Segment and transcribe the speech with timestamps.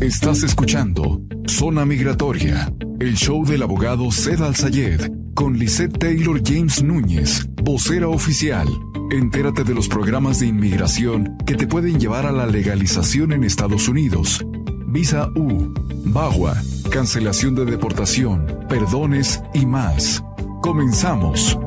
[0.00, 7.46] Estás escuchando Zona Migratoria, el show del abogado Zed Al-Sayed con Lisette Taylor James Núñez,
[7.62, 8.66] vocera oficial.
[9.10, 13.88] Entérate de los programas de inmigración que te pueden llevar a la legalización en Estados
[13.88, 14.44] Unidos.
[14.86, 15.74] Visa U,
[16.06, 16.56] BAGUA,
[16.90, 20.22] cancelación de deportación, perdones y más.
[20.62, 21.58] Comenzamos.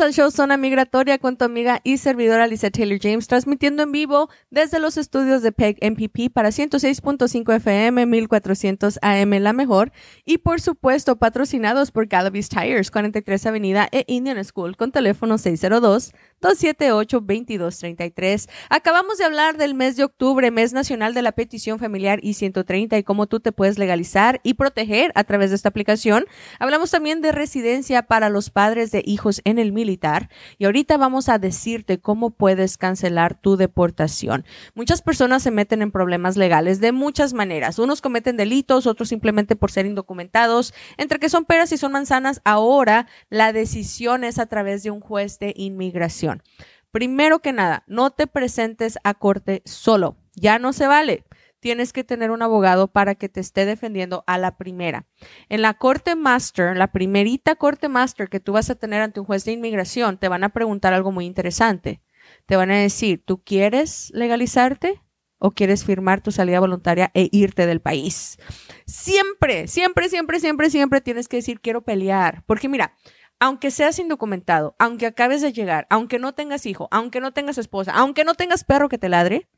[0.00, 4.30] Al show Zona Migratoria con tu amiga y servidora Lisa Taylor James, transmitiendo en vivo
[4.48, 9.92] desde los estudios de PEG MPP para 106.5 FM, 1400 AM La Mejor
[10.24, 16.12] y por supuesto patrocinados por Galavis Tires, 43 Avenida e Indian School con teléfono 602
[16.42, 18.50] 278-2233.
[18.68, 23.04] Acabamos de hablar del mes de octubre, mes nacional de la petición familiar I-130 y
[23.04, 26.24] cómo tú te puedes legalizar y proteger a través de esta aplicación.
[26.58, 31.28] Hablamos también de residencia para los padres de hijos en el militar y ahorita vamos
[31.28, 34.44] a decirte cómo puedes cancelar tu deportación.
[34.74, 37.80] Muchas personas se meten en problemas legales de muchas maneras.
[37.80, 40.72] Unos cometen delitos, otros simplemente por ser indocumentados.
[40.98, 45.00] Entre que son peras y son manzanas, ahora la decisión es a través de un
[45.00, 46.44] juez de inmigración.
[46.92, 50.16] Primero que nada, no te presentes a corte solo.
[50.36, 51.24] Ya no se vale.
[51.62, 55.06] Tienes que tener un abogado para que te esté defendiendo a la primera.
[55.48, 59.26] En la corte master, la primerita corte master que tú vas a tener ante un
[59.26, 62.02] juez de inmigración, te van a preguntar algo muy interesante.
[62.46, 65.00] Te van a decir, ¿tú quieres legalizarte?
[65.44, 68.38] o quieres firmar tu salida voluntaria e irte del país.
[68.86, 72.44] Siempre, siempre, siempre, siempre, siempre tienes que decir quiero pelear.
[72.46, 72.96] Porque mira,
[73.40, 77.90] aunque seas indocumentado, aunque acabes de llegar, aunque no tengas hijo, aunque no tengas esposa,
[77.92, 79.48] aunque no tengas perro que te ladre,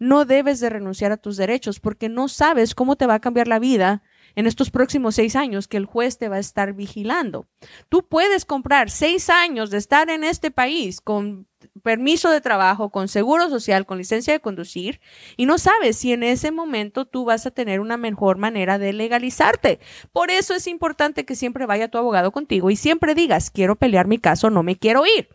[0.00, 3.46] no debes de renunciar a tus derechos porque no sabes cómo te va a cambiar
[3.46, 4.02] la vida
[4.34, 7.46] en estos próximos seis años que el juez te va a estar vigilando.
[7.88, 11.46] Tú puedes comprar seis años de estar en este país con
[11.82, 15.00] permiso de trabajo, con seguro social, con licencia de conducir,
[15.36, 18.94] y no sabes si en ese momento tú vas a tener una mejor manera de
[18.94, 19.80] legalizarte.
[20.12, 24.06] Por eso es importante que siempre vaya tu abogado contigo y siempre digas, quiero pelear
[24.06, 25.28] mi caso, no me quiero ir.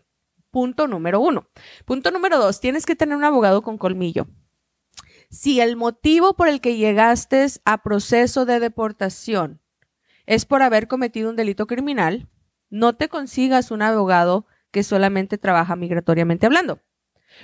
[0.50, 1.48] Punto número uno.
[1.84, 4.26] Punto número dos, tienes que tener un abogado con colmillo.
[5.30, 9.60] Si el motivo por el que llegaste a proceso de deportación
[10.26, 12.28] es por haber cometido un delito criminal,
[12.70, 16.80] no te consigas un abogado que solamente trabaja migratoriamente hablando.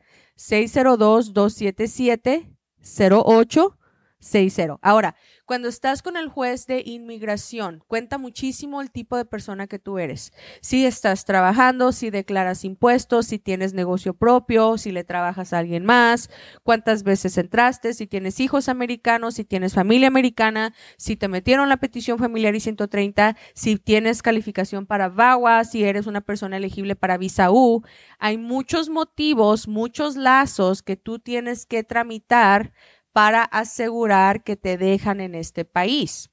[4.25, 4.79] 602-277-0860.
[4.81, 5.15] Ahora,
[5.45, 9.99] cuando estás con el juez de inmigración, cuenta muchísimo el tipo de persona que tú
[9.99, 10.33] eres.
[10.61, 15.85] Si estás trabajando, si declaras impuestos, si tienes negocio propio, si le trabajas a alguien
[15.85, 16.31] más,
[16.63, 21.77] cuántas veces entraste, si tienes hijos americanos, si tienes familia americana, si te metieron la
[21.77, 27.17] petición familiar y 130, si tienes calificación para VAWA, si eres una persona elegible para
[27.17, 27.83] visa U.
[28.17, 32.73] Hay muchos motivos, muchos lazos que tú tienes que tramitar
[33.15, 36.31] para asegurar que te dejan en este país.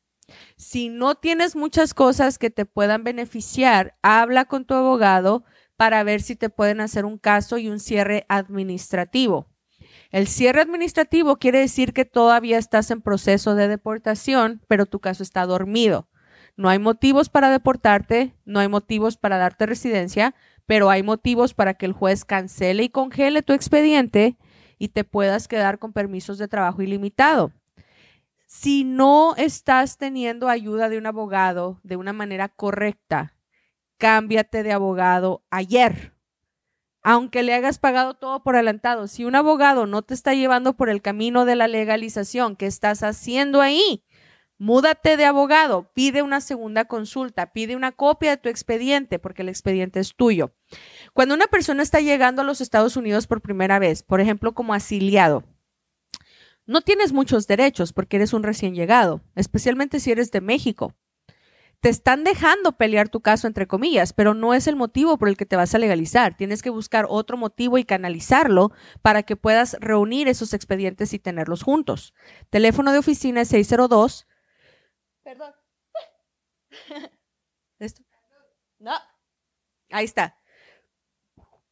[0.56, 5.44] Si no tienes muchas cosas que te puedan beneficiar, habla con tu abogado
[5.76, 9.46] para ver si te pueden hacer un caso y un cierre administrativo.
[10.10, 15.22] El cierre administrativo quiere decir que todavía estás en proceso de deportación, pero tu caso
[15.22, 16.08] está dormido.
[16.56, 20.34] No hay motivos para deportarte, no hay motivos para darte residencia,
[20.66, 24.36] pero hay motivos para que el juez cancele y congele tu expediente
[24.82, 27.52] y te puedas quedar con permisos de trabajo ilimitado.
[28.48, 33.36] Si no estás teniendo ayuda de un abogado de una manera correcta,
[33.96, 36.14] cámbiate de abogado ayer.
[37.04, 40.88] aunque le hagas pagado todo por adelantado, si un abogado no te está llevando por
[40.88, 44.04] el camino de la legalización, ¿qué estás haciendo ahí?
[44.62, 49.48] Múdate de abogado, pide una segunda consulta, pide una copia de tu expediente, porque el
[49.48, 50.52] expediente es tuyo.
[51.12, 54.72] Cuando una persona está llegando a los Estados Unidos por primera vez, por ejemplo, como
[54.72, 55.42] asiliado,
[56.64, 60.94] no tienes muchos derechos porque eres un recién llegado, especialmente si eres de México.
[61.80, 65.36] Te están dejando pelear tu caso, entre comillas, pero no es el motivo por el
[65.36, 66.36] que te vas a legalizar.
[66.36, 68.70] Tienes que buscar otro motivo y canalizarlo
[69.02, 72.14] para que puedas reunir esos expedientes y tenerlos juntos.
[72.48, 74.28] Teléfono de oficina es 602.
[75.22, 75.54] Perdón.
[77.78, 78.02] ¿Esto?
[78.78, 78.94] No.
[79.90, 80.38] Ahí está.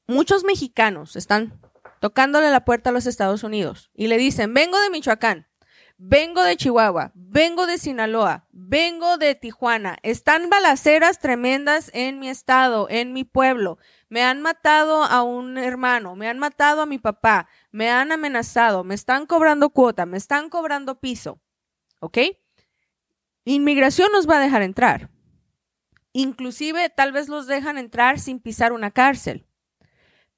[0.07, 1.59] muchos mexicanos están
[1.99, 5.47] tocándole la puerta a los Estados Unidos y le dicen, vengo de Michoacán,
[6.05, 12.87] vengo de Chihuahua, vengo de Sinaloa, vengo de Tijuana, están balaceras tremendas en mi estado,
[12.89, 13.77] en mi pueblo,
[14.09, 18.83] me han matado a un hermano, me han matado a mi papá, me han amenazado,
[18.83, 21.39] me están cobrando cuota, me están cobrando piso,
[22.01, 22.17] ¿ok?
[23.45, 25.09] Inmigración nos va a dejar entrar.
[26.11, 29.47] Inclusive tal vez los dejan entrar sin pisar una cárcel.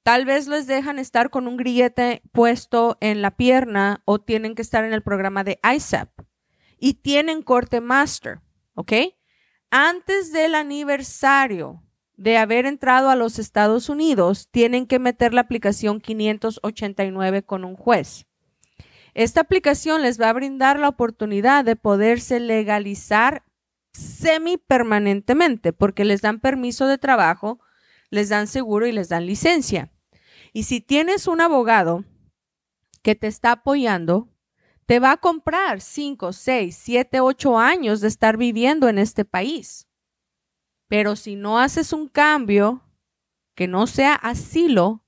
[0.06, 4.62] Tal vez les dejan estar con un grillete puesto en la pierna o tienen que
[4.62, 6.08] estar en el programa de ISAP
[6.78, 8.38] y tienen corte master,
[8.74, 8.92] ¿ok?
[9.68, 11.82] Antes del aniversario
[12.16, 17.74] de haber entrado a los Estados Unidos, tienen que meter la aplicación 589 con un
[17.74, 18.26] juez.
[19.12, 23.42] Esta aplicación les va a brindar la oportunidad de poderse legalizar
[23.92, 27.58] semi-permanentemente porque les dan permiso de trabajo,
[28.10, 29.90] les dan seguro y les dan licencia.
[30.56, 32.06] Y si tienes un abogado
[33.02, 34.30] que te está apoyando,
[34.86, 39.86] te va a comprar 5, 6, 7, 8 años de estar viviendo en este país.
[40.88, 42.88] Pero si no haces un cambio
[43.54, 45.04] que no sea asilo,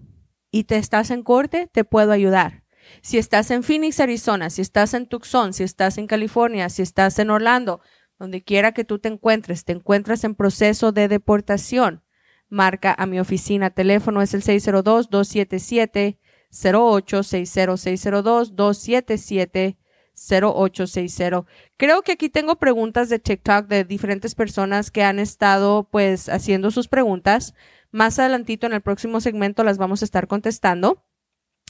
[0.52, 2.64] y te estás en corte, te puedo ayudar.
[3.02, 7.18] Si estás en Phoenix, Arizona, si estás en Tucson, si estás en California, si estás
[7.20, 7.82] en Orlando,
[8.20, 12.04] donde quiera que tú te encuentres, te encuentras en proceso de deportación,
[12.50, 13.70] marca a mi oficina.
[13.70, 16.20] Teléfono es el 602 277
[20.30, 21.46] 0860-277-0860.
[21.78, 26.72] Creo que aquí tengo preguntas de TikTok de diferentes personas que han estado pues haciendo
[26.72, 27.54] sus preguntas.
[27.92, 31.04] Más adelantito en el próximo segmento las vamos a estar contestando.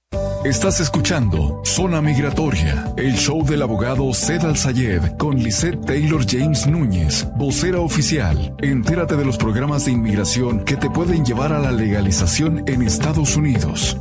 [0.44, 6.66] Estás escuchando Zona Migratoria, el show del abogado Zed Al Sayed con Lisette Taylor James
[6.66, 8.54] Núñez, vocera oficial.
[8.60, 13.36] Entérate de los programas de inmigración que te pueden llevar a la legalización en Estados
[13.36, 13.98] Unidos.